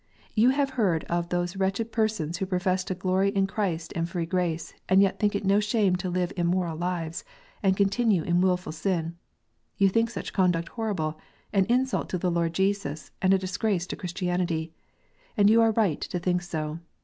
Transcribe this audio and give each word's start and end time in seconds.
You 0.33 0.49
have 0.49 0.71
heard 0.71 1.03
of 1.03 1.29
those 1.29 1.57
wretched 1.57 1.91
persons 1.91 2.37
who 2.37 2.47
profess 2.47 2.83
to 2.85 2.95
glory 2.95 3.29
in 3.29 3.45
Christ 3.45 3.93
and 3.95 4.09
free 4.09 4.25
grace, 4.25 4.73
and 4.89 4.99
yet 4.99 5.19
think 5.19 5.35
it 5.35 5.45
no 5.45 5.59
shame 5.59 5.95
to 5.97 6.09
live 6.09 6.33
immoral 6.35 6.75
lives, 6.75 7.23
and 7.61 7.77
continue 7.77 8.23
in 8.23 8.41
wilful 8.41 8.71
sin. 8.71 9.15
You 9.77 9.89
think 9.89 10.09
such 10.09 10.33
conduct 10.33 10.69
horrible, 10.69 11.19
an 11.53 11.65
insult 11.65 12.09
to 12.09 12.17
the 12.17 12.31
Lord 12.31 12.55
Jesus, 12.55 13.11
and 13.21 13.31
a 13.31 13.37
disgrace 13.37 13.85
to 13.85 13.95
Christianity. 13.95 14.73
And 15.37 15.51
you 15.51 15.61
are 15.61 15.69
right 15.71 16.01
to 16.01 16.17
think 16.17 16.41
so. 16.41 16.79